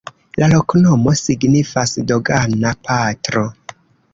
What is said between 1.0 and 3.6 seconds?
signifas: dogana-patro.